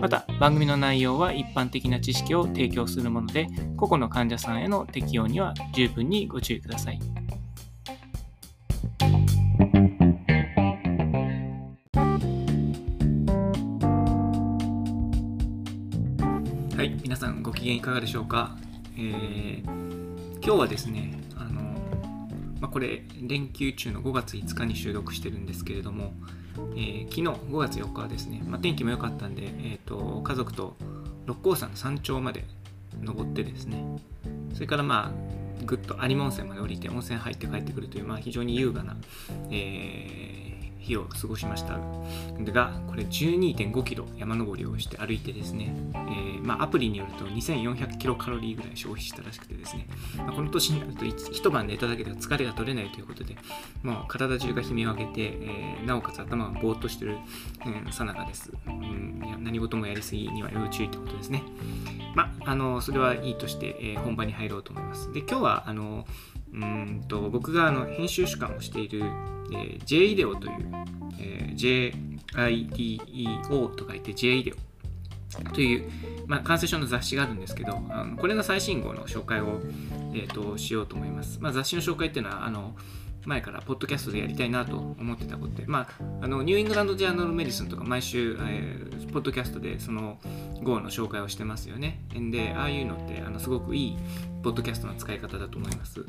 [0.00, 3.46] また番組の内容は一般的な知識を提供するもので
[3.76, 7.00] 個々の患者さんへの適用には十分にご注意ください。
[16.76, 18.54] はい皆さんご機嫌いかがでしょうか、
[18.96, 19.64] えー、
[20.34, 21.62] 今日はですねあの、
[22.60, 26.12] まあ、これ連休中の5月5日に収録してるんですけれども、
[26.76, 30.76] えー、昨日5月4日はですね、まあ、天気も良かったんで、えーと、家族と
[31.26, 32.44] 六甲山の山頂まで
[33.02, 33.84] 登ってですね。
[34.54, 38.96] それからまあぐっと有馬温泉まで降りて温泉入って帰ってくるという、まあ、非常に優雅な、
[39.50, 40.35] え
[40.86, 41.78] 日を過ごしました。
[42.56, 53.36] がこれ12.5キロ山登りをして歩いてですね、えー、まあ、アプリによると2400キロカロリーぐらい消費したらしくてですね、まあ、この年になると一晩寝ただけでは疲れが取れないということで
[53.82, 57.18] もう体中が悲鳴を上げて、えー、なおかつ頭がぼーっとしてる
[57.90, 61.42] さなかです、うん、いや何事もやりすぎには要注意ということですね。
[62.14, 65.12] まあ、あのそれはいいとして、えー、本番に入ろうと思います。
[65.12, 66.06] で今日はあの
[66.52, 69.00] うんと僕があの編集主管をしている、
[69.52, 70.72] えー、J イデオという、
[71.18, 74.66] えー、JIDEO と書いて J イデオ
[75.52, 75.90] という、
[76.26, 79.60] まあ、感染症の雑誌があるんですけどあのこれの最新号の紹介を、
[80.14, 82.74] えーと、しようと思います、まあ、雑誌の紹介っていうのはあの
[83.26, 90.18] 前からポッドキャストでやりたいなと思ってたことで、まあ、あのニューイングランド・ジャーナル・メディスンとか毎週、えー、ポッドキャストでその
[90.62, 92.00] 号の紹介をしてますよね。
[92.30, 93.96] で、ああいうのってあのすごくいい
[94.42, 96.06] ポッドキャストの使い方だと思います。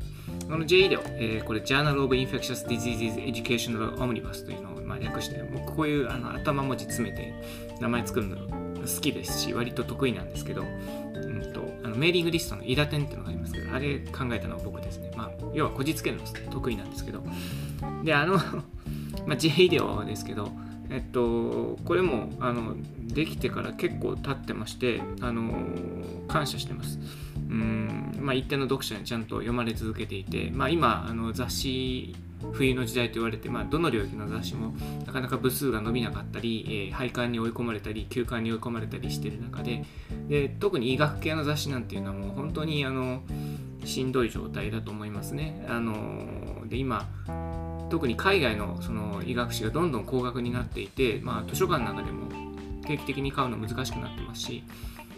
[0.48, 7.34] この J 医療、えー、これ Journal of Infectious Diseases Educational Omnibus というのをまあ略して、僕こういうあの頭文字詰めて
[7.80, 15.10] 名前作るの好きですし、割と得意なんですけど、うんと、あのメーリングリストのイダテンっていうのがありますけど、あれ考えたのは僕ですね。
[15.16, 17.22] まあ、要はこじつけるの得意なんですけど。
[18.04, 18.34] で、あの
[19.26, 20.50] まあ、J 医療ですけど、
[20.88, 25.52] えっと、これもあのできてから結構経ってましてあの
[26.28, 26.98] 感謝してます。
[27.36, 32.14] うんまあ、一定の読者にちゃんと読まれ続けていて、まあ、今あの雑誌
[32.52, 34.74] 冬の時代と言われて、まあ、どの領域の雑誌も
[35.06, 39.84] なかなか部数が伸びなかったり、えー、廃刊に追い込まれたり休刊に追い込まれたりしてる中で
[40.28, 43.22] で特に医学系の雑誌なんていうのはもう本当にあの
[43.84, 45.64] しんどい状態だと思いますね。
[45.68, 47.08] あので今
[47.90, 52.28] 特に海外のその医学誌がどんどん高額になっていて、まあ、図書館の中でも
[52.86, 54.64] 定期的に買うの難しくなってますし、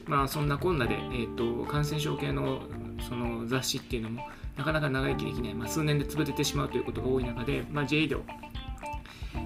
[0.07, 2.63] まあ、そんなこんなで、えーと、感染症系の
[3.09, 4.23] その雑誌っていうのも
[4.57, 8.21] なかなか長生きできない、まあ、数年で潰れてしまうということが多い中で、まあ、J 医療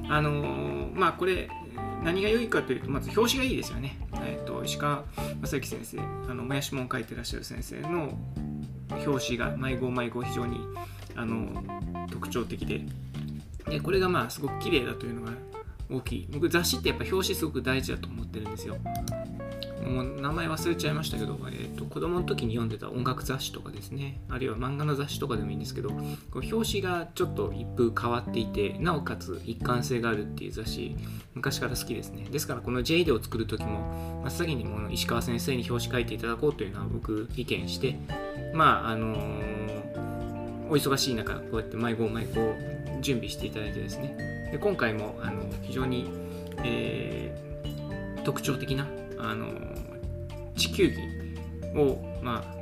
[0.08, 1.48] あのー、まあこれ
[2.02, 5.04] 何が良いかというとまず表紙がいいですよね、えーと、石川
[5.42, 5.98] 正幸先生
[6.30, 8.12] あのもやしもん書いてらっしゃる先生の
[8.90, 10.60] 表紙が毎号毎号非常に
[11.16, 11.62] あの
[12.10, 12.82] 特徴的で。
[13.68, 15.32] でこれがまあすごく綺麗だというのが
[15.90, 16.28] 大きい。
[16.30, 18.76] 僕雑誌ってやっぱ表紙すごく大事だと思ってるんですよ。
[19.84, 24.18] もう名前忘れちゃいましたけど、えーと、子供の時に読んでた音楽雑誌とかですね。
[24.30, 25.96] あるいは漫画の雑誌とかでもいいんですけどこ
[26.36, 30.96] う表紙がちょっと一風変わっていてなおかつ一貫性があるっていう雑誌
[31.34, 32.26] 昔から好きですね。
[32.30, 37.98] ですからこの J でを作る時も真っ先にも石川先生に表紙書いていただこうというのは僕意見して
[38.54, 42.54] まああのー、お忙しい中こうやって毎号毎号
[43.00, 44.48] 準備していただいてですね。
[44.52, 46.08] で今回もあの非常に、
[46.64, 48.86] えー、特徴的な
[49.18, 49.48] あの
[50.56, 50.96] 地球儀
[51.78, 52.54] を、まあ、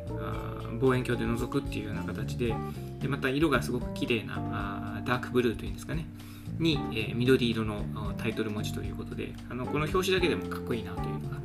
[0.81, 2.55] 望遠鏡で覗くっていうような形で
[3.01, 6.07] でまた色がすごく綺麗なあダークブルーというんですかね。
[6.59, 7.85] に、えー、緑色の
[8.17, 11.37] タイトル文字ということであのこの表紙だけでもかっこいいなというのが、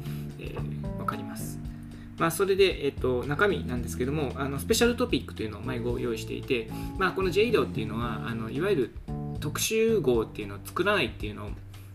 [2.18, 8.96] まあ、それで、えっと、中身なんですけどもあのスペシャルトピックというのを毎号用意していて、まあ、この JEDO っていうのはあのいわゆる
[9.40, 11.50] 特集号っていうのを作らないっていうのを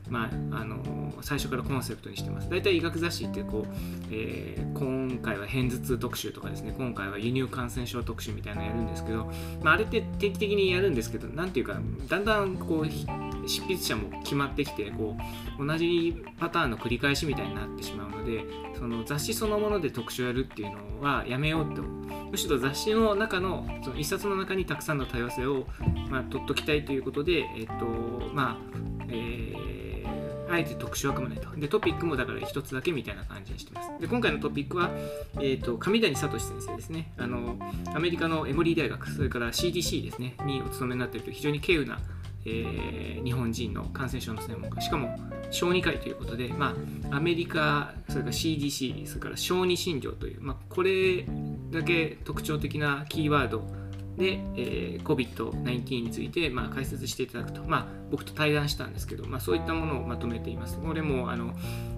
[0.08, 0.82] まあ、あの
[1.22, 2.50] 最初からコンセプトにしてます。
[2.50, 3.74] 大体医学雑誌ってこう、
[4.10, 9.30] えー、今回は片頭痛特集とかですね、今回は輸入感染症特集みたいなのやるんですけど、
[9.62, 15.16] まあ、あれって定期的にやるんですけど、なんていうか、だんだんこう執筆者も決まってきてこ
[15.58, 18.44] う同じパターンの繰り返しみたいになってしまうので
[18.78, 25.66] その雑誌そのもので特集やるっていうのはやめようとむしろ雑誌の中のその一冊の中にたくさんの多様性を、
[26.08, 27.84] まあ、取っときたいということで、えっと
[28.32, 28.56] まあ
[29.08, 29.71] えー、
[30.52, 31.48] あえて特殊は組まないと。
[31.58, 33.90] で、トピックもだから一つだけみたいな感じにしてます。
[34.00, 34.90] で、今回のトピックは、
[35.36, 37.12] えっ、ー、と、上谷聡先生ですね。
[37.16, 37.56] あの、
[37.94, 42.00] アメリカのエモリー大学、それから CDC ですね、にお勤めになっていると非常に稀有な、
[42.44, 45.18] えー、日本人の感染症の専門家、しかも
[45.50, 46.74] 小児科医ということで、ま
[47.10, 51.26] あ、アメリカ、それから CDC、それから小児診療という、まあ、これ
[51.70, 53.64] だけ特徴的なキーワード
[54.16, 60.78] で、えー、COVID-19 について、まあ、解説していただくと、まあ、僕と対談したんですけど、まあ、そういったものをまとめています。
[60.78, 61.54] これもあの、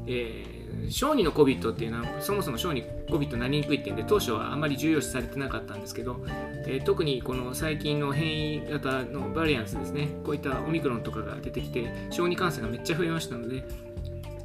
[0.06, 6.24] えー、小児の COVID っていうのはそもそも小児 COVID になりにくいっていうんで当初はあまり重要視されてなかったんですけど、
[6.66, 13.64] えー、特にこの最近の変異型のバリアンスですねこういったオミクロンとかが出てきて小児感染がめっちゃ増えましたので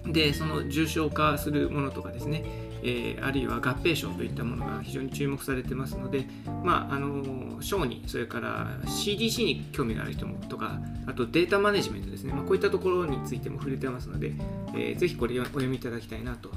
[0.06, 6.28] でその重症化するものとかですねえー、あるいは合併症といったものが非常に注目されてますので、
[6.64, 14.34] まあ、あの小児、それから CDC に興味がある人もとか、あとデータマネジメントですね、まあ、こういったところについても触れてますので、
[14.74, 16.52] えー、ぜひこれをお読みいただきたいなと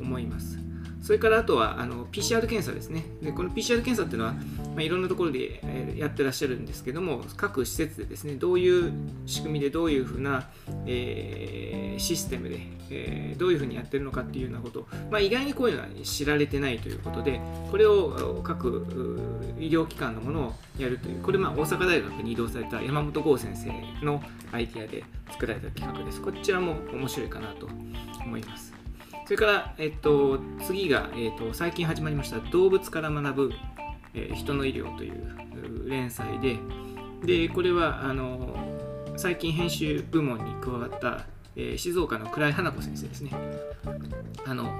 [0.00, 0.67] 思います。
[1.02, 3.04] それからあとはあの PCR 検査ですね。
[3.22, 5.62] でこの PCR 検査っていうのは、まあ、いろんなところで、
[5.96, 8.92] やってらっしゃるんですけども、各施設でですね、どういう
[9.26, 10.48] 仕組みでどういうふうな、
[10.86, 12.60] えー、システムで、
[12.90, 17.40] えー、どういうふうにやってるのかっていうようなこと、まあ、意外にこういうのは知られてないということで、
[17.70, 18.86] これを各
[19.58, 24.22] 医療機関のものをやるという、これまあ大阪大学に移動された山本剛先生の
[24.52, 26.20] アイディアで作られた企画です。
[26.20, 27.66] こちらも面白いかなと
[28.24, 28.67] 思います。
[29.28, 33.52] それから、えっと、次が、えっと、最近始まりました動物から学ぶ、
[34.14, 36.56] えー、人の医療という連載で、
[37.26, 38.56] で、これは、あの、
[39.18, 41.26] 最近編集部門に加わった、
[41.56, 43.30] えー、静岡の倉井花子先生ですね。
[44.46, 44.72] あの、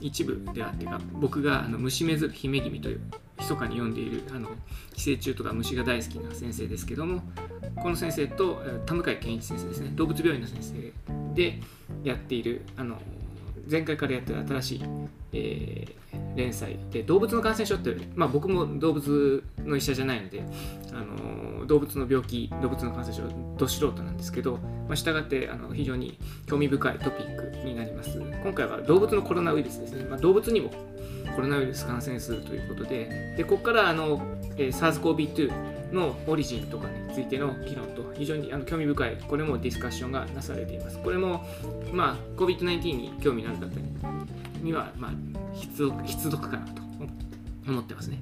[0.00, 3.00] 一部ではっていうか、僕があの虫めず姫君という、
[3.38, 4.48] 密かに読んでいるあの
[4.96, 7.22] 寄生虫とか虫が大好きな先生ですけども、
[7.80, 10.92] この先生と田向健一先生ですね、動物病院の先生
[11.34, 11.60] で
[12.02, 13.00] やっている、あの
[13.70, 14.84] 前回からやってる新しい、
[15.32, 16.78] えー、連載。
[16.90, 20.42] で動物の感染症って、まあ、僕も動物の医者じゃないので、
[20.92, 23.22] あの動物の病気動物の感染症
[23.56, 28.18] ど素人なんですけど、まあ、従ってあの非常に興味深いトピックになります。
[28.18, 30.70] 今回は動物のコロナウイルスですね、まあ、動物にも
[31.34, 34.20] コロナウイルス感染するということででここからあの、
[34.56, 40.98] えー、SARS-CoV-2 のオリジンとかについての議論と非常にあの興味深いこれもディスカッションがなされています。
[40.98, 41.46] これも、
[41.92, 43.66] まあ、COVID-19 に興味のある方
[44.62, 45.10] には、まあ、
[45.54, 46.82] 必読必読かなと
[47.66, 48.18] 思ってますね。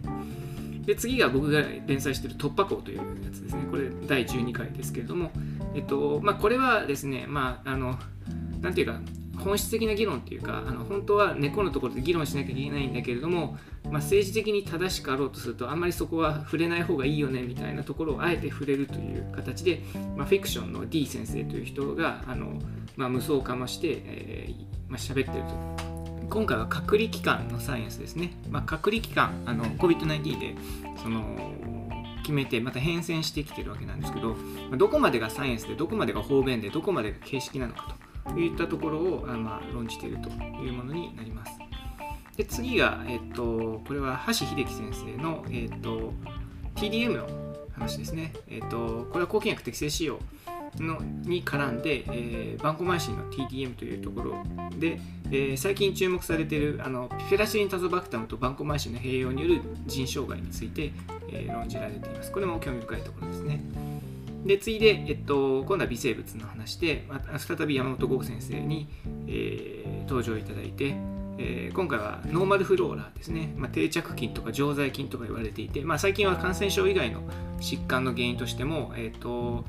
[0.85, 3.03] で次が僕が連載している突破口というや
[3.33, 3.67] つですね。
[3.71, 5.33] これ第12回ですけれども、
[5.75, 7.99] えっとまあ、これはですね、まあ、あの
[8.61, 9.01] なんていうか
[9.39, 19.81] 本質的な議論っていうかあの本当は根っこのところで議論しなきゃいけないんだけれども、まあ、政治的に正しくあろうとするとあんまりそこは触れない方がいいよねみたいなところをあえて触れるという形で、
[20.17, 22.61] まあ、フィクションの D 先生という人があの、
[22.97, 25.97] まあ、無双をかまして、えーまあ、喋ってると。
[26.29, 28.33] 今回は隔離期間のサイエンスですね。
[28.51, 29.45] まあ、隔離期間、
[29.79, 30.57] COVID-19 で
[31.01, 31.23] その
[32.27, 34.35] 決めてまた変遷してきてるわけなんですけど
[34.69, 41.53] まどこまでがサイエンスでどこまでが方便でどこまでが形式なのかとといったところをあ、まあ、論じているというものになります。
[42.37, 46.13] で次が、えっと、これは橋秀樹先生の、えっと、
[46.75, 47.27] TDM の
[47.73, 48.33] 話ですね。
[48.49, 50.21] えっと、これは抗菌薬適正使用
[50.79, 54.43] のに絡んで、えー、バンコマイシンの TDM というところ
[54.79, 55.01] で、
[55.31, 60.93] えー、最近注目されているあのフェラシリンタゾバクタムとバンコマイシンの併用による腎障害について、
[61.31, 62.31] えー、論じられています。
[62.31, 63.61] これも興味深いところですね。
[64.47, 68.89] で次いで、えっと、今度は微生物の話で、また再び山本剛先生に、
[69.27, 70.95] えー、登場いただいて、
[71.39, 77.23] えー、今回はノーマルフローラーですね、まあ、定着菌とか常在菌とか言われていて、まあ、最近は感染症以外の
[77.61, 79.67] 疾患の原因としても、えーと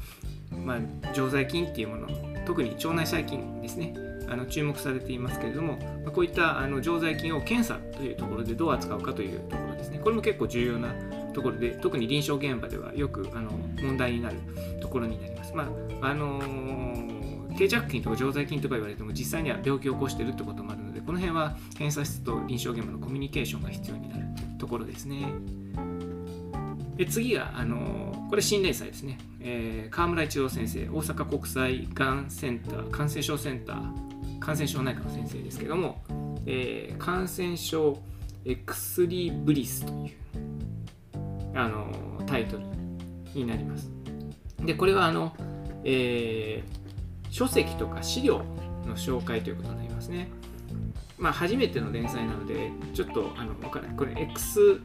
[0.63, 2.07] まあ、常在菌っていうもの
[2.45, 3.93] 特に腸内細菌ですね。
[4.29, 9.99] あの注目されていますけれども、ま、こういったあの常在菌を検査というところでどう扱うかというところですね。
[9.99, 10.93] これも結構重要な
[11.37, 14.37] ところで特に臨床現場ではよくあの問題になる
[14.81, 15.53] ところになります。
[15.53, 15.69] ま
[16.01, 24.23] ああのー、定着菌とか常在菌とか言われても実際には病気を起こしているってこともあるのでこの辺は検査室と臨床現場のコミュニケーションが必要になる
[24.57, 25.31] ところですね。
[26.95, 36.01] で次が、あの、これ新連載ですね、えー、河村一郎先生大阪国際がんセンター感染症センター感染症内科の先生ですけども、
[36.47, 37.99] えー、感染症
[38.45, 40.26] エクスリブリスという
[41.57, 41.91] あの
[42.25, 42.63] タイトル
[43.33, 43.91] になります。
[44.63, 45.35] でこれはあの、
[45.83, 48.39] えー、書籍とか資料
[48.85, 50.29] の紹介ということになりますね。
[51.17, 53.95] まあ、初めての連載なので、ちょっとあの分からない。
[53.97, 54.79] これ、エクス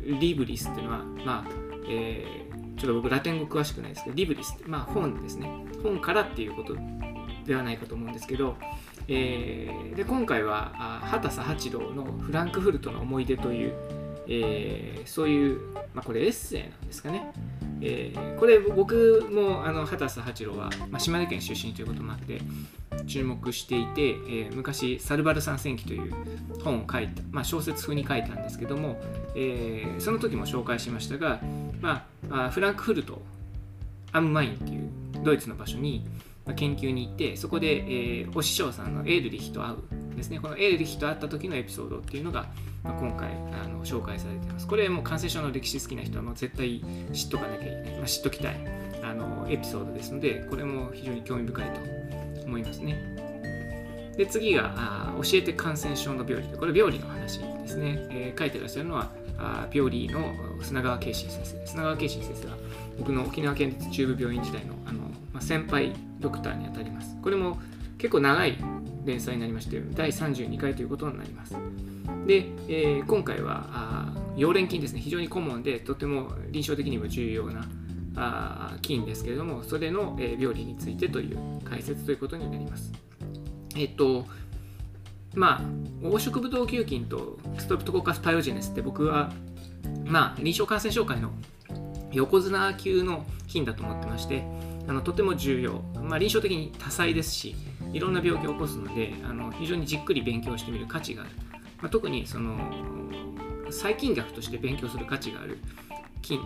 [0.00, 1.50] リブリスっていうのは、まあ、
[1.88, 5.48] えー、ちょっと僕ラテン語詳しくないですけど、リブリスって、まあ本ですね。
[5.82, 6.76] 本からっていうこと
[7.46, 8.56] ではないかと思うんですけど、
[9.06, 10.72] えー、で今回は
[11.02, 13.74] 畑佐八郎の「フランクフルトの思い出」という、
[14.26, 15.60] えー、そういう、
[15.94, 17.32] まあ、これエッセイなんですかね、
[17.80, 22.40] えー、これ僕もあの畑佐八郎は、まあ、島根県出身ということもあって
[23.06, 26.14] 注目していて、えー、昔「サルバル三戦記」という
[26.62, 29.00] 本を書いた、まあ、小説風に書いたんですけども、
[29.34, 31.40] えー、その時も紹介しましたが、
[31.80, 33.20] まあ、フランクフルト
[34.12, 34.88] アムマインっていう
[35.24, 36.06] ドイツの場所に
[36.52, 40.38] 研究に行ってそこで、えー、お師匠さんのエールリヒと会うですね。
[40.40, 42.46] このエールリヒと会った時のエピソードっていうのが、
[42.82, 43.30] まあ、今回
[43.62, 44.66] あの紹介されています。
[44.66, 46.82] これもう感染症の歴史好きな人はもう絶対
[47.12, 48.56] 知っとかなきゃいけない、まあ、知っときたい
[49.02, 51.80] あのエピソードですのでこれも非常に興味深いと
[52.46, 53.14] 思いますね。
[54.16, 60.32] で次があ教えて感染症の病理これ病理の話ですね、えー、書いてらっしゃるのはあ病理の
[60.62, 62.56] 砂川慶信先生砂川慶信先生は
[62.98, 65.00] 僕の沖縄県立中部病院時代のあの、
[65.32, 65.92] まあ、先輩
[66.24, 67.16] ドクターにあたります。
[67.22, 67.58] これも
[67.98, 68.58] 結構長い
[69.04, 71.54] 連載になりまして第32回ということになります。
[72.26, 75.00] で、えー、今回は溶連菌ですね。
[75.00, 77.66] 非常に顧問でとても臨床的にも重要な
[78.16, 82.92] あ菌ですけれどもそれの、えー、病理についてという解説ということになります。
[83.76, 84.26] えっと
[85.34, 89.32] まあ黄色ブドウ球菌とストプトコーカスパイオジェネスって僕は
[90.04, 91.30] まあ臨床感染症会の
[92.12, 94.44] 横綱級の菌だと思ってまして
[94.86, 97.54] あのとても重要、まあ、臨床的に多彩ですし
[97.92, 101.30] いろんな病気を起こすのであの非常にじっくり勉強してみる価値がある、
[101.80, 102.58] まあ、特にその
[103.70, 105.58] 細菌学として勉強する価値がある
[106.22, 106.40] 菌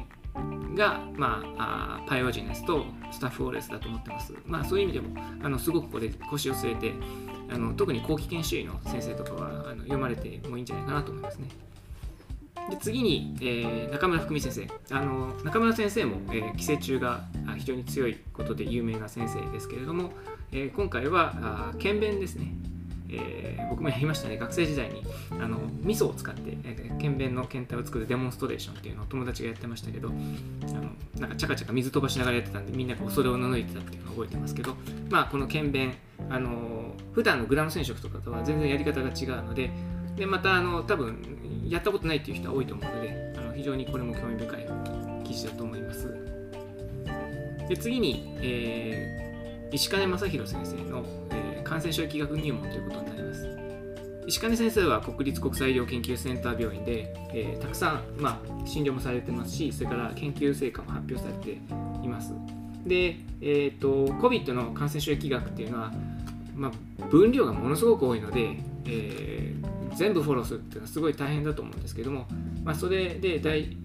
[0.75, 4.35] が、まあ、あパイオジネスとスタッフオーレスだと思ってます。
[4.47, 6.93] まあ、そういう意味でもあのすごくこれ腰を据えて
[7.51, 11.49] あの特に後期研修医の先生とかはあの読まれてもいいんじゃないかなと思いますね。
[12.71, 14.95] で次に、えー、中村福美先生。
[14.95, 17.25] あの中村先生も、えー、寄生虫が
[17.57, 20.13] 非常に強いことで有名な先生ですけれども、
[20.53, 22.53] えー、今回はあ検便ですね、
[23.11, 24.37] えー、僕もやりましたね。
[24.37, 34.75] 学生時代にあの味噌を使って、えー、検便の検体を作るデモンストレーションっていうのを友達がやってましたけどあのなんかチャカチャカ水飛ばしながらやってたんでみんなが恐れを除いてたっていうのを覚えてますけど
[35.11, 35.95] まあこの検便
[36.31, 39.71] あの普段のグラム染色とかとは全然やり方が違うので
[40.17, 41.39] でまたあの多分
[41.69, 44.67] やったことないっていう人は多いと思うのであの非常にこれも興味深い
[45.25, 46.15] 記事だと思います。
[47.69, 53.59] で次に、えー、石金正弘先生の、えー、感染症疫学入門ということになります。
[54.27, 61.59] 石金先生は国立国際医療研究センター病院で、えー、たくさん、まあ、診療もされてますしそれから研究成果も発表されて
[62.05, 62.33] います。
[62.87, 65.93] で、えーと、COVID の感染症疫学っていうのは、
[66.55, 68.57] まあ、分量がものすごく多いので、
[68.87, 72.29] えー全部フォローするっていうのはすごい大変だと思うんですけども、
[72.63, 73.77] まあ、それで大,、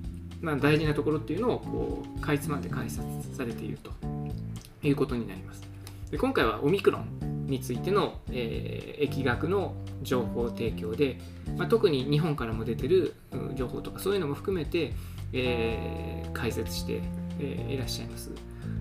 [0.42, 3.04] まあ、大事なところっていうのをこうかいつまんで解説
[3.36, 3.92] されていると
[4.84, 5.64] いうことになります。
[6.12, 11.20] で今回はオミクロンについての、えー、疫学の情報提供で、
[11.58, 13.16] まあ、特に日本からも出てる
[13.56, 14.94] 情報とかそういうのも含めて、
[15.34, 17.02] えー、解説して、
[17.40, 18.30] えー、いらっしゃいます。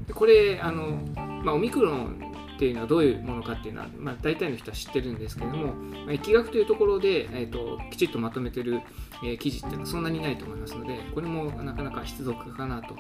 [0.07, 0.99] でこれあの、
[1.43, 2.32] まあ、オミクロン
[2.63, 8.83] っていうのはどういうものかっていうのは、まあ、大体の人は知ってるんですけども、まあ、疫学というところで、えーと、きちっとまとめてる、
[9.25, 12.95] えー、記事っていうのはそんなにないと思いますのでこれもなかなか必読かなと、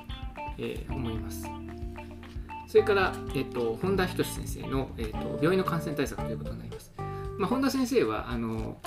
[0.58, 1.46] えー、思います。
[2.66, 6.92] それから、えーと、本田仁先生の、えーと、病院の感染対策ということになります。
[7.38, 8.78] まあ、本田先生はあの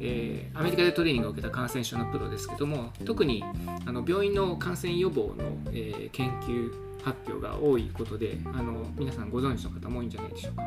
[0.00, 3.44] えー、アメリカでトレーニングを受けた感染症のプロですけども特に
[3.86, 10.62] あの病院の感染予防の、えー、研究発表が多いことであの皆さんご存知の方も多いんじゃないでしょうか。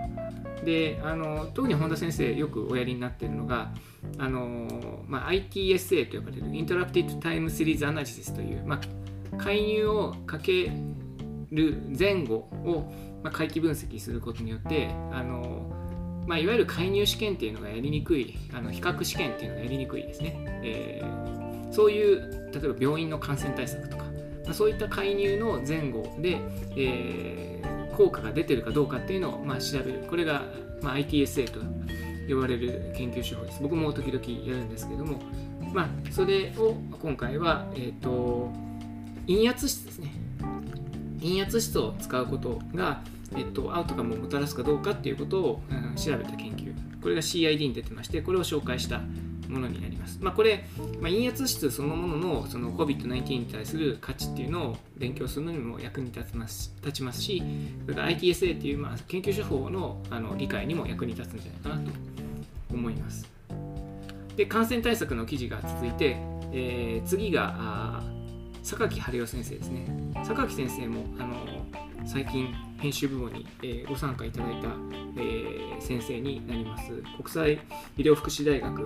[0.63, 3.71] であの特に本田先生よくおやりになっているのが
[4.19, 4.67] あの、
[5.07, 8.79] まあ、ITSA と呼ばれる Interrupted Time Series Analysis という、ま
[9.33, 10.71] あ、介入をかけ
[11.51, 12.91] る前後を、
[13.24, 15.56] まあ、回帰分析することによってあの
[16.27, 24.03] まあ、いわゆる介入試験っていうのがやりにくいあの比較試験っていうのがやりにくいですね、えー、そういう例えば病院の感染対策とか
[24.43, 26.38] まあそういった介入の前後で、
[26.75, 30.05] えー、効果が出てるかどうかっていうのを、まあ、調べる。
[30.07, 30.43] これが、
[30.84, 31.60] まあ、ITSA と
[32.29, 33.60] 呼ばれる研究手法です。
[33.62, 35.19] 僕も時々やるんですけども、
[35.74, 38.51] まあ、それを今回は、えーと、
[39.25, 40.12] 陰圧室ですね。
[41.19, 43.01] 陰圧室を使うことが、
[43.36, 49.01] えっと、アウトカムをもたらすかどうかっていうことを、うん、調べた研究これが CID に出てましてこれを紹介した
[49.48, 50.19] ものになります。
[50.22, 50.65] まあ、これ、
[51.00, 57.41] まあ、陰圧室そのもののその COVID-19 に対する価値っていうのを勉強するのにも役に立ちます立ちますし、
[57.86, 61.98] それから ITSA っていうまあ研究手法のあの理解にも役に立つんじゃないかなと
[62.74, 63.29] 思います。
[64.36, 66.17] で、感染対策の記事が続いて、
[66.51, 68.03] えー、次が
[68.63, 69.88] 榊春代先生ですね。
[70.25, 71.36] 榊先生もあの
[72.05, 74.69] 最近編集部門に、え、ご参加いただいた、
[75.17, 77.03] え、先生になります。
[77.17, 77.60] 国際
[77.98, 78.79] 医療福祉大学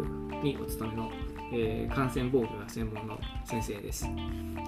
[0.44, 1.12] にお勤めの、
[1.54, 4.08] え、感染防御が専門の先生です。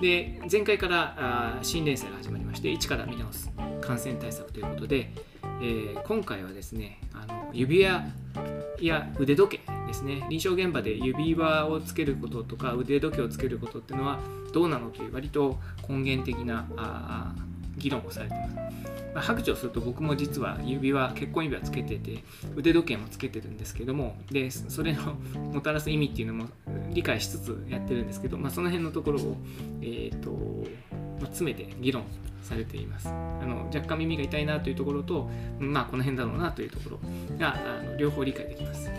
[0.01, 3.49] で前回からあ新連載が始まりまして一から見直す
[3.79, 5.11] 感染対策ということで、
[5.61, 8.03] え、今回はですねあの指輪
[8.81, 10.25] や腕時計ですね。
[10.29, 14.19] 臨床現場で指輪をつけることとか腕時計をつけることっていうのは
[14.51, 17.33] どうなのという割と根源的なあ
[17.83, 18.55] 議論をされてます。
[19.13, 22.23] まあ、白状すると僕も実は指輪結婚指輪つけてて
[22.55, 25.13] 腕時計もつけてるんですけどもでそれの
[25.53, 26.45] もたらす意味っていうのも
[26.91, 29.37] 理解しつつやってるんですけど、まあ、その辺のところを、
[29.81, 32.03] えーとまあ、詰めて議論
[32.41, 33.11] されていますあ
[33.45, 36.99] の若干耳が痛いなというところとまあこの辺だろうなというところ
[37.37, 38.89] があの両方理解できます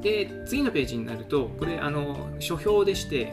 [0.00, 3.28] で次のページになるとこれあの書評でして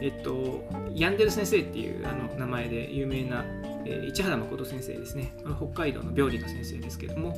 [0.00, 0.64] えっと
[0.94, 3.44] ヤンデル先生っていうあの名前で有名な、
[3.86, 5.32] え、市原誠先生ですね。
[5.56, 7.36] 北海道の病理の先生ですけども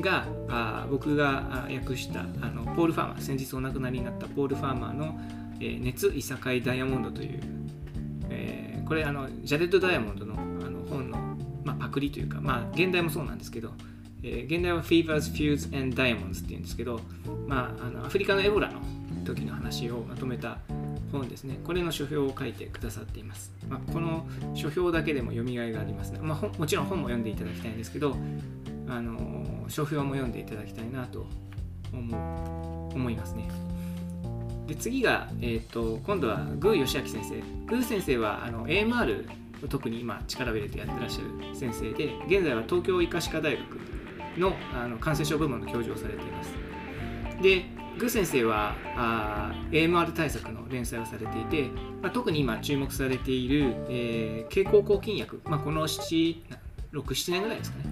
[0.00, 5.18] があ僕が訳したあのポール・ファーマー先日お亡くなりになったポール・ファーマーの、
[5.60, 7.40] え、熱いさかいダイヤモンドという、
[8.30, 10.36] えー、これあのジャレッド・ダイヤモンドのあ
[10.70, 11.18] の本の、
[11.64, 13.72] まあ、パクリというか、まあ、現代もそうなんですけど
[14.22, 17.00] えー、現代は Fevers, Feuds and Diamonds っていうんですけど、
[17.46, 18.80] まあ、あのアフリカのエボラの
[19.24, 20.58] 時の話をまとめた
[21.12, 21.58] 本ですね。
[21.64, 23.52] これの書評を書いてくださっています。
[23.68, 26.18] まあ、この書評だけでも読みがいがありますね。
[26.20, 28.16] まあ、もちろん本も読んでいただきたいんですけど、
[28.88, 31.26] あの書評も読んでいただきたいなと
[31.92, 33.48] 思う思いますね。
[34.66, 37.40] で次が、えーと、今度はグー義明先生。
[37.66, 39.26] グー先生はあの AMR
[39.64, 43.62] を特に今力を入れてやってらっしゃる先生で、現在は東京医科歯科大学
[44.38, 46.54] のあの感染症部門の教授をされています。
[47.42, 47.64] で、
[47.98, 51.70] グ先生はあ AMR 対策の連載をされていて、
[52.02, 56.36] まあ、特に今注目されている、えー、経口抗菌薬、まあ、この67
[57.32, 57.84] 年ぐらいですかね。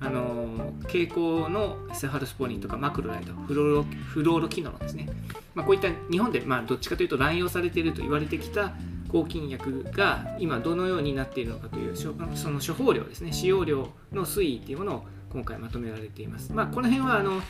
[0.00, 5.08] あの経口のセファルスポリンとかマクロライトフローロフローロキノロですね、
[5.56, 8.74] まあ、こういった日本で、まあ、どっちかというと乱用されていると言われてきた
[9.08, 13.32] 抗菌薬が今どのようになっているのかというその処方量ですね。
[13.32, 16.52] 使用量の推移というものを今回まとめられています。
[16.52, 17.40] まあ、この辺はあの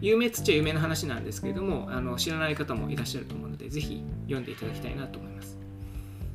[0.00, 5.58] 有名っつっちゃ有名な話なんですけれどもあの知らない方もいらっしゃると思うのでぜひ読んでいただきたいなと思います。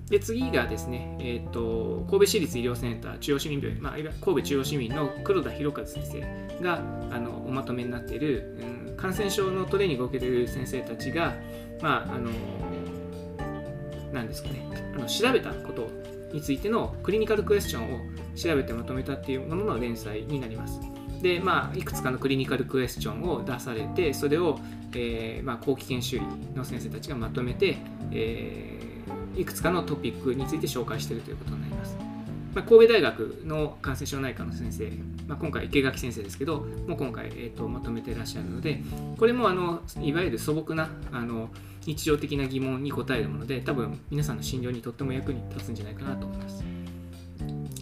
[0.10, 8.56] で次がですね、えーと、神戸市立医療センター中央市民病院、まあ、神戸中央市民の黒田博和先生があのおまとめになっている、
[8.88, 11.34] うん、感染症のトレーニングを受けている先生たちが、
[11.82, 12.30] まあ、あの
[14.14, 15.92] 何ですかねあの調べたことを
[16.34, 18.00] についてのクリニカルクエスチョンを
[18.36, 20.80] 調べてまとめたっていうものの連載になります。
[21.22, 24.60] で、まあ、いくつかのクリニカルクエスチョンを出されて、それを、
[24.94, 26.22] えーまあ、後期研修医
[26.56, 27.78] の先生たちがまとめて、
[28.12, 31.65] えー、いくつかのトピックについて紹介しているということになります。
[32.56, 34.90] まあ、神戸大学の感染症内科の先生、
[35.28, 38.82] まあ、今回池垣先生ですけどもう今回、えーと、まとめてらっしゃるので
[39.18, 41.50] これもあのいわゆる素朴なあの
[41.86, 46.64] 日常的な疑問に答えるもので多分皆さんの診療にとっても役に立つんじゃないかなと思います。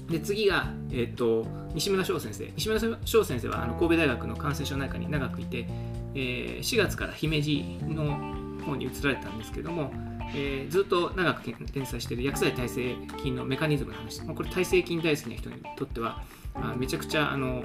[0.09, 5.65] で次が、えーと、西村翔先生西村翔先生はあの神戸大学の感染症内科に長くいて、
[6.13, 8.17] えー、4月から姫路の
[8.65, 9.91] 方に移られたんですけども、
[10.35, 14.23] えー、ずっと長く連載している薬剤耐性菌のメカニズムの話。
[14.23, 16.21] まあこれ耐性菌大好きな人にとっては
[16.55, 17.63] あめちゃくちゃあの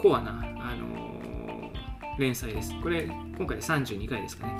[0.00, 1.70] コアな、あの
[2.18, 2.72] 連載です。
[2.80, 4.54] これ今回で32回ですかね。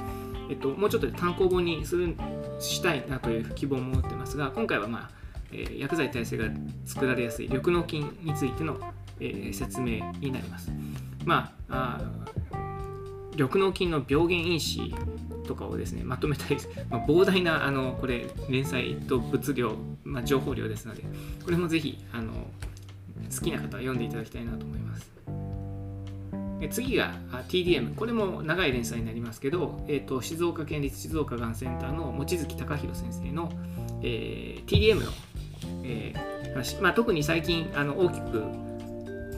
[0.49, 2.15] えっと、もうちょっと単行本にする
[2.61, 6.45] したいなという希望も持ってますが今回はまあえー、薬剤耐性が
[6.85, 8.79] 作られやすい緑膿菌についての、
[9.21, 10.71] えー、説明になります。
[11.25, 12.01] まあ
[13.33, 14.95] 緑膿菌の病原因子
[15.47, 16.59] とかをですねまとめたい、
[16.91, 21.05] まあ、膨大なあのこれ連載と物量、まあ、情報量ですので
[21.45, 22.33] これもぜひあの
[23.35, 25.17] 好きな方は読んでいただきたいなと思います。
[26.71, 27.15] 次が
[27.49, 33.53] TDM これも長い連載になりますけど、えーと、静岡県立静岡がんセンターの望月隆弘先生の、
[34.03, 35.13] えー、TDM の
[35.85, 38.43] えー、話、まあ、特に最近あの大きく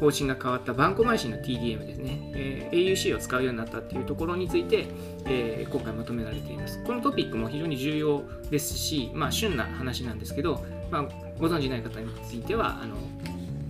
[0.00, 4.87] 方針が変わったバンコマイシンの TDM ですね、えー、AUC を使うようになったっていうところについて、
[5.26, 6.82] えー、今回まとめられています。
[6.84, 11.02] このトピックも非常に重要ですし、まあ、旬な話なんですけど、まあ、
[11.38, 12.96] ご存じない方についてはあの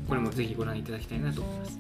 [0.09, 1.79] これもぜひご覧いただきたいなと思います。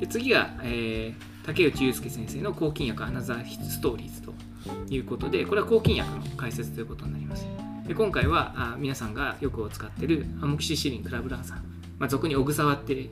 [0.00, 4.32] で次が、えー、竹内祐介先生の抗菌薬アナザーストーリーズと
[4.88, 7.46] いうことで、これは抗菌薬の解説ということになります。
[7.90, 11.60] で今回はあ皆さんがよく使っているアモキシシリンクラブラン酸、
[11.98, 13.10] まあ、俗にオグサワって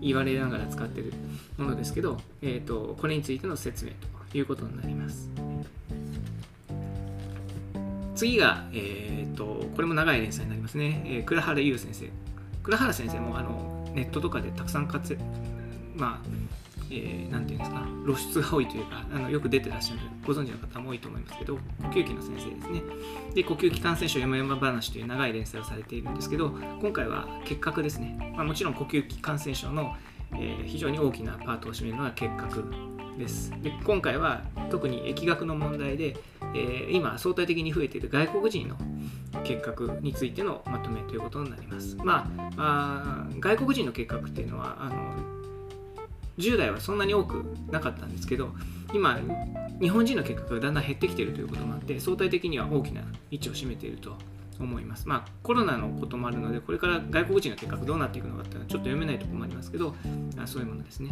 [0.00, 1.12] 言われながら使っている
[1.56, 3.92] ものですけど、えーと、これについての説明
[4.30, 5.28] ということになります。
[8.14, 12.10] 次が、えーと、これも長い連載になりますね、えー、倉原優先生。
[12.62, 15.16] 倉原先生もあのネットとかでたくさん活
[15.96, 16.59] まあ
[16.90, 22.82] えー、ていうんですか露出が多いというかあのよく出てらっしゃるご存知の方も多いと思いますけど呼吸器の先生ですね。
[23.34, 26.50] で呼吸器感染症山々話という長い連載をされているんですけど
[26.80, 29.94] 今回は結核ですね、まあ、もちろん呼吸器感染症の、
[30.32, 32.64] えー、非常に大きなパートを占めるのは結核
[33.18, 33.52] です。
[33.62, 36.16] で今回は特に疫学の問題で、
[36.54, 38.76] えー、今相対的に増えている外国人の
[39.44, 41.96] 結核についてのまとめということになります。
[41.96, 45.39] まあ、あ外国人の結核っていうのはあの
[46.40, 48.50] 10代はそんなに多くなかったんですけど
[48.92, 49.18] 今
[49.80, 54.16] 日本人の結核がだんだん減ってきているということもあって相対的には大きな位置を占めていると
[54.64, 55.08] 思います。
[55.08, 59.94] まあ、コロナのこともあるので、これから外国人の結核どうなっていくのかっていうのはちょっと読めないところもありますけど、
[60.36, 61.10] あそういうものですね。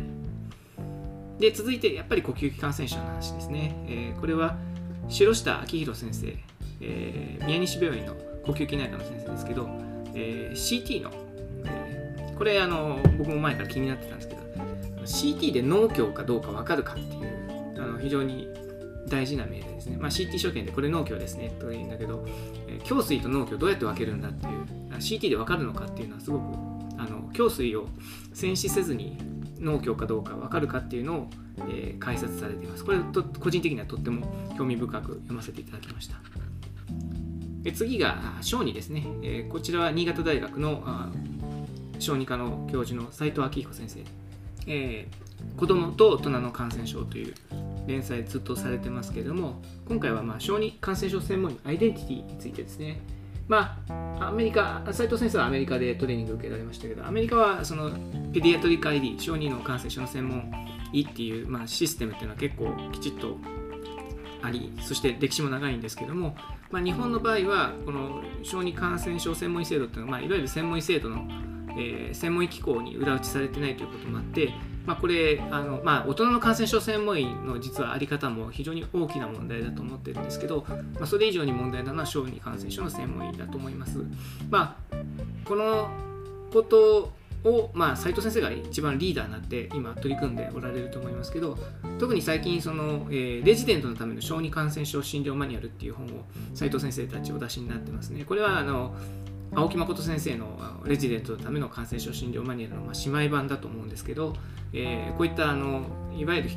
[1.39, 3.75] で、続いて、やっぱり呼吸器感染症の話ですね。
[3.87, 4.57] えー、これは、
[5.09, 6.37] 城下明宏先生、
[6.81, 8.15] えー、宮西病院の
[8.45, 9.69] 呼吸器内科の先生ですけど、
[10.15, 11.11] えー、CT の、
[11.65, 14.43] えこれあの、僕も前から気になってたんですけど、
[15.09, 18.47] CT で脳胸かどうか分かるかっていうあの非常に
[19.09, 19.97] 大事な命令ですね。
[19.97, 22.25] まあ、CT 所見でこれ脳胸ですねと言うんだけど、
[22.69, 26.43] えー、胸水と脳胸どうやって分けるんだっていう CT で分かるのかっていうのはすごく
[26.99, 27.89] あの胸水を
[28.35, 29.17] 栓死せずに
[29.59, 31.31] 脳胸かどうか分かるかっていうのを、
[31.71, 32.85] えー、解説されています。
[32.85, 36.17] これと個人的にはとっても興味深く読ませていただきました。
[37.65, 40.83] え次が小児ですね、えー、こちらは新潟大学の
[41.99, 44.01] 小児科の教授の斉藤明彦先生
[44.69, 47.35] えー、子供と大人の感染症という
[47.87, 53.01] 連載ずっとされてますけれども今回はまあ小児感染症専門医アイデンティティについてですね。
[53.49, 57.91] まあ、アメリカ、斉藤先生はアメリカでトレーニング受けられましたけど、アメリカはその
[58.31, 60.53] ペディアトリカ ID、小児の感染症の専門
[60.93, 63.39] 医っていう、まあ、システムっていうのは結構きちっと
[64.43, 66.37] あり、そして歴史も長いんですけども、
[66.71, 71.27] まあ、日本の場合は、この小児感染症専門医制度っていうのは、まあ、いわゆる専門医制度の
[71.79, 74.53] えー、専門医機構に裏打ちされてないということもあって、
[74.87, 80.65] まあ、これあの、まあ、大人の感染症専門医の実はあり方も非常に大きな問題だと思ってるんですけど、
[80.95, 83.99] まあ、それ以上に問題なのは小児感染症の専門医だと思います。
[84.51, 84.97] まあ、
[85.45, 85.91] この
[86.53, 87.13] こと
[87.45, 91.57] を、まあ、藤先生が一番リーダーになって今取り組んでおられると思いますけど
[91.99, 98.25] 特に最近その、えー、レジデントのための小児感染症診療マニュアルっていう本を斉藤先生たちお出しになってますね。
[98.25, 98.95] これはあの
[99.55, 104.35] 青木誠先生のレジデントのための感染症診療マニュアルの、ま姉妹版だと思うんですけど、
[104.73, 106.51] えー、こういったあのいわゆる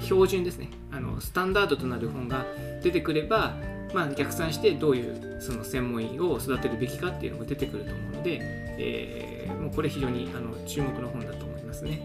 [0.00, 2.44] 標準ですねあのスタンダードとなる本が
[2.82, 3.54] 出てくれば、
[3.94, 12.00] まあ、逆算してどういうその専門医を育てるべきかっていうのが出てくると思うので、えー、もうこれ非常にあの注目の本だと思いますね。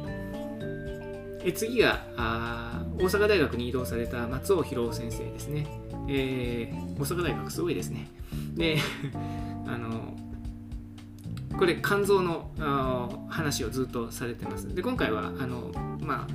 [1.41, 5.67] え次があ大阪大学に移動された松尾博先生ですね。
[6.09, 8.07] えー、大阪大学すごいですね。
[8.55, 8.77] で
[9.65, 10.13] あの
[11.59, 12.51] これ肝臓の
[13.27, 14.73] 話をずっとされてます。
[14.73, 16.27] で今回はあの、まあ、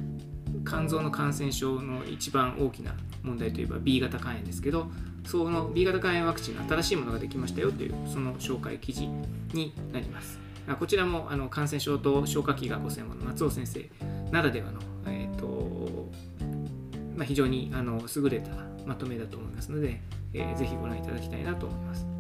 [0.69, 4.91] 肝臓の感染症の一番大きな問題といえば B 型肝炎ですけど
[5.25, 9.09] その B 型肝炎ワクチンの新しいものができましたよというその紹介記事
[9.55, 10.39] になります。
[10.79, 13.91] こちらもあの感染症と消化器がご専門の松尾先生
[14.31, 16.11] ならではの、えーと
[17.17, 18.51] まあ、非常にあの優れた
[18.85, 20.03] まとめだと思いますので、
[20.35, 22.14] えー、ぜひご覧いただきたいなと思います。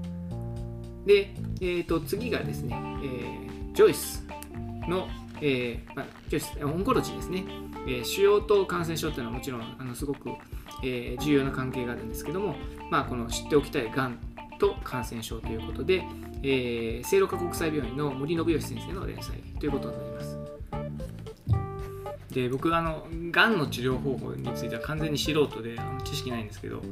[1.06, 4.26] で、えー、と次がですね、えー、ジョイス
[4.88, 5.08] の、
[5.40, 7.44] えーまあ、ジョイスオンコロジーですね、
[7.86, 10.30] えー、腫瘍と感染症というのはもちろんあのすごく、
[10.82, 12.56] えー、重要な関係があるんですけども、
[12.90, 14.18] まあ、この知っておきたいがん
[14.58, 16.02] と感染症ということで、
[16.42, 20.33] えー、聖路加国際病院の森信義先生の連載ということになります。
[22.34, 26.82] で僕あのがんの治療方法については完全に素人であの知識ないんですけど、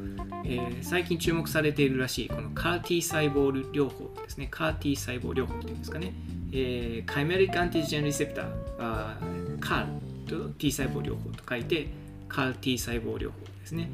[0.45, 4.49] えー、最近注目されているらしいこの CAR-T 細胞療法ですね。
[4.53, 6.15] CAR-T 細胞療法っていうんですかね、
[6.53, 8.47] えー、カイメリックアンティジェンリセプター
[8.79, 9.17] あ
[9.59, 9.87] CAR
[10.29, 11.89] と T 細胞療法と書いて
[12.29, 13.91] CAR-T 細胞療法ですね。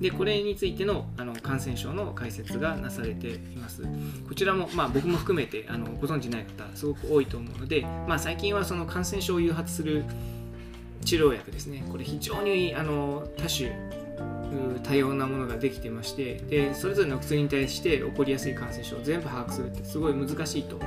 [0.00, 3.82] でこれについてのあの感染症の解説がなされています。
[4.28, 10.04] こちらも、まあ、僕も含めてあのご存じない方すごく多いと思うので、まあ、最近はその感染症を誘発する
[11.04, 13.72] 治療薬ですねこれ非常にあの多種
[14.82, 20.78] 多様なものができてましてでそれぞれの薬に対して起こりやすい感染症を全部把握するってすごい難しいと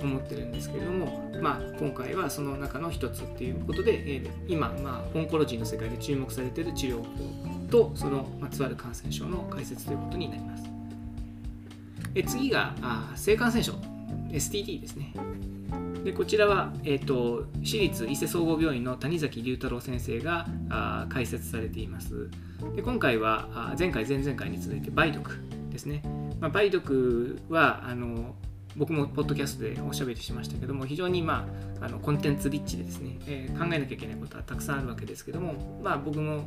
[0.00, 7.04] 思ってるんですけれども、まあ、今回はその中の一つっていうことで、えー、今、まあ、オンコロジーの世界で注目されている治療法
[7.68, 10.64] とそのまつわる感染症の解説ということになります。
[12.14, 13.72] え次があ性感染症
[14.30, 15.12] STD ですね。
[16.04, 22.30] でこちらは、えーと、私立伊勢総合病院の谷崎龍太郎先生があ解説されています。
[22.74, 25.38] で今回はあ前回前々回に続いて梅毒
[25.70, 26.02] ですね、
[26.40, 28.34] まあ、梅毒はあの
[28.76, 31.46] 僕もポッドキャストでおしゃべりしましたけども非常に、ま
[31.80, 36.44] あ、あのコンテンツリッチでですね、えー、考えなきゃいけないことはたくさんあるわけですけども、まあ、僕も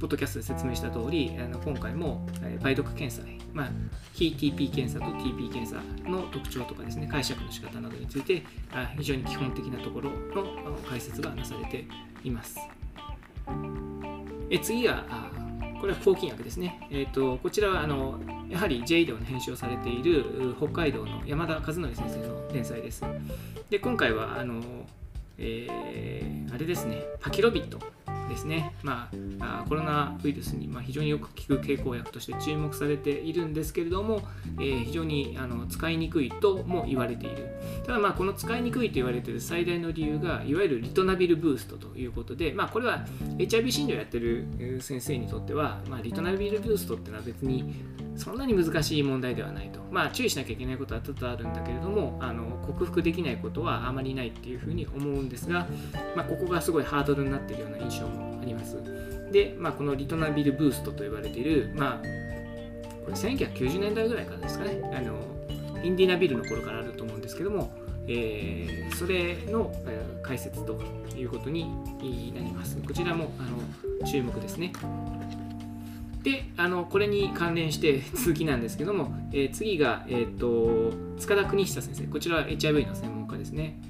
[0.00, 3.70] ポッドキャストで説明した通りあの今回も、えー、梅毒検査、まあ、
[4.14, 5.76] 非 TP 検査と TP 検査
[6.08, 11.84] の特徴とかですね解釈の仕方などについてあ非常に基本的なところの解説がなされて
[12.24, 12.58] います。
[14.48, 15.30] え次はあ
[15.80, 16.78] これは抗菌薬ですね。
[16.90, 23.02] えーと、こちらはあのやはり J 医療の編集をされている北海道の山田和則先生の連載です。
[23.70, 24.62] で今回はあの、
[25.38, 27.78] えー、あれですね、パキロビット
[28.30, 34.22] ですね、まあ、コロナウイルスに、非常によく効く経口薬として注目されているんですけれども、
[34.58, 37.50] えー、非常にあの使いにくいとも言われている
[37.84, 43.04] ただまあこの使いにくいと言われている最大の理由がいわゆるリトナビルブーストということで、まあ、これは
[43.38, 47.74] HIV 診療やってる先生にとっては、まあ、リトナビルブーストっていうのは別に
[48.16, 49.80] そんなに難しい問題ではないと。
[49.90, 55.66] まあ注意しなきゃいけないことは多々あるんだけれども、あの克服できないことはあまりないっていうふうに思うんですが、
[56.14, 58.76] まあ、ここがすごいハードルになってるような印象もあります。
[59.32, 62.02] で、まあ、このリトナビルブーストと呼ばれている、まあ、
[63.04, 65.14] これ1990年代ぐらいからですかね、あの
[65.82, 67.72] インディナビルの頃からあると思うんですけども、
[68.06, 70.80] えー、それの、え、解説と
[71.16, 71.64] いうことに
[72.34, 72.76] なります。
[72.76, 74.72] こちらもあの注目ですね。
[76.22, 83.80] であのこれに関連して 続きなんですけども、えー、次が、えーと、塚田邦久先生こちらは HIV の専門家ですね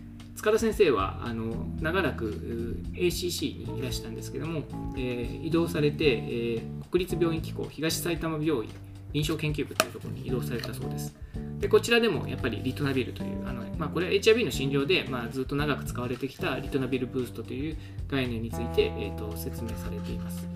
[0.40, 4.62] 塚田先生はあの長らく ACC にいらしたんですけども、
[4.96, 8.70] えー、移動されて、えー、国立病院機構東埼玉病院
[9.12, 11.14] 臨床研究部というところに移動されたそうです
[11.58, 17.76] でこちらでもやっぱりリトナビルというあの、まあ、これは HIV の診療で、まあ、ずっと長く使われてきたリトナビルブーストという
[18.08, 20.48] 概念について、えーと説明されています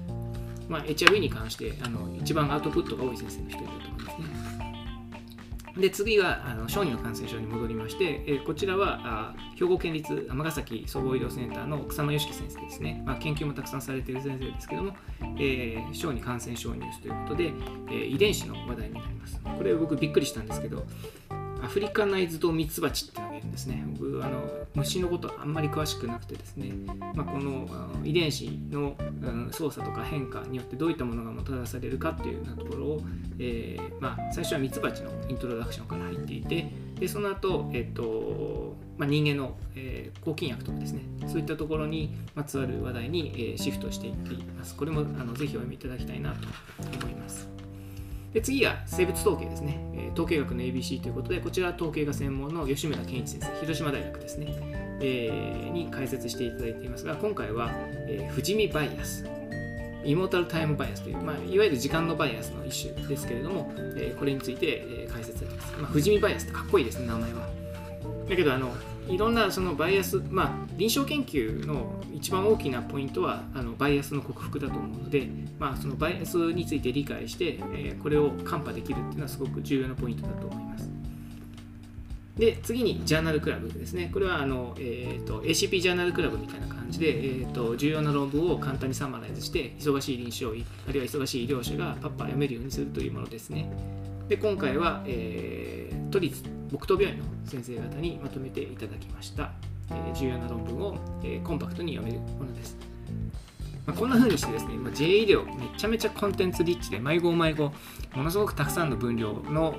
[0.68, 4.53] まあ、HIV に関してあの一番アウトプットが多い先生の一人だと思いますね。
[5.76, 14.96] で次はあの小児の感染症に戻りまして、えー、こちらはあ兵庫県立尼崎総合医療センターの草間良樹先生ですね、まあ、研究もたくさんされている先生ですけども、
[15.36, 17.52] えー、小児感染症ニュースということで、
[17.88, 19.40] えー、遺伝子の話題になります。
[19.42, 20.84] これ僕びっくりしたんですけど、
[21.64, 23.82] アフリカナイズとミツバチってのがいるんですね。
[23.98, 24.42] 僕あの
[24.74, 26.72] 虫のことあんまり詳しくなくてですね、
[27.14, 27.66] まあ、この
[28.04, 33.00] 遺伝子の、うん、操作とか変化によってどういったものがもたらされるかっていうようなところを、
[33.38, 44.76] えー、まあ、最初はミツバチのイントロダクションから入っていてでその後、えーとまあ、人間の、えー、抗菌薬とかですねそういったところにまつわる話題に、えー、シフトしていっています。
[44.76, 46.46] これもあのぜひお読みいただきたいなと
[46.78, 47.48] 思います。
[48.34, 54.48] で次が生物統計ですね、え、統計学の ABC ということで、こちらは統計が専門の吉村健一先生、広島大学ですね、
[55.00, 57.70] えー、に解説していただいていますが、今回は、
[58.08, 59.24] えー、富士見バイアス、
[60.04, 65.72] イモータルタイムバイアスという、まあ、いわゆる時間のバイアスの一種ですけれども、えー、これについて、えー、解説されます。
[65.78, 67.48] まあ、富士見バイアスってかっこいいですね、名前は。
[68.28, 68.74] だけど、あの、
[69.08, 80.90] いろんなそのバイアス、まあ、臨床研究の一番大きなポイントはあのバイアスの克服だと思うので、まあ、そのバイアスについて理解して、えー、これをカンパできるっていうのはすごく重要なポイントだと思います。
[82.36, 84.10] で次にジャーナルクラブですね。
[84.12, 93.70] これはあの、えーと、ACP ジャーナルクラブみたいな感じで、えーと、重要な論文を簡単にサマライズして忙しい臨床医あるいは忙しい医療者がパッパ読めるようにするというものですね。
[94.28, 96.42] で今回は、えー、都立
[96.78, 99.52] 木東病院の先生方にまとめていただきました、
[99.90, 102.76] え、重要な論文を、え、コンパクトに読めるものです。
[103.86, 107.70] まあ、こんな風にしてですね、ま、J 医療めちゃめちゃコンテンツリッチで迷子迷子
[108.14, 109.76] ものすごくたくさんの分量の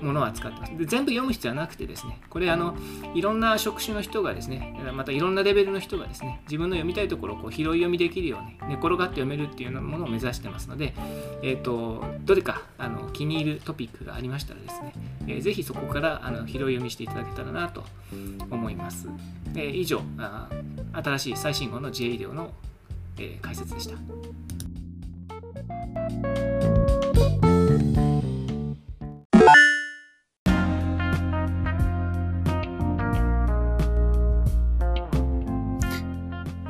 [0.00, 0.76] ものを扱ってます。
[0.76, 2.76] で全部読む必要はなくてですね、これあの、
[3.14, 10.94] いろんな職種の人がですね、またいろんなレベルの人がですね、自分の読みたいところをこう拾い読みできるように、寝転がって読めるっていうようなものを目指してますので、
[11.42, 14.92] えっ、ー、と、どれかあの気に入るトピックがありましたらですね、
[15.26, 17.84] えー、ぜひそこからあの拾い読みしていただけたらなと
[18.50, 19.08] 思います。
[19.54, 20.48] え、以上あ、
[20.92, 22.52] 新しい最新号の J 医療の、
[23.18, 23.96] え、解説でした。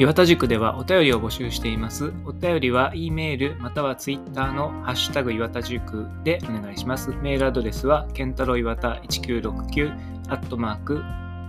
[0.03, 2.13] 岩田塾ではお便りを募集しています。
[2.25, 7.11] お便りは E メールまたは Twitter のハッシュタグ岩田塾でお願いします。
[7.23, 9.93] メールアドレスはケンタロウ岩田1969
[10.29, 10.97] アットマーク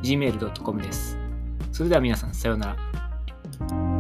[0.04, 1.18] gmail.com です。
[1.72, 3.93] それでは皆さんさようなら。